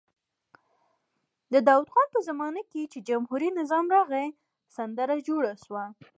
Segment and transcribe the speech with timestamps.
[1.53, 4.27] د داود خان په زمانه کې چې جمهوري نظام راغی
[4.75, 5.83] سندره جوړه شوه.